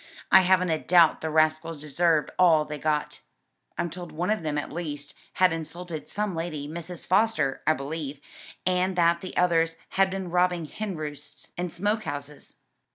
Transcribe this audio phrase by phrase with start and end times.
[0.31, 3.21] I haven't a doubt the rascals deserved all they got.
[3.77, 7.05] I'm told one of them at least, had insulted some lady, Mrs.
[7.05, 8.19] Foster, I believe,
[8.65, 12.55] and that the others had been robbing hen roosts and smoke houses."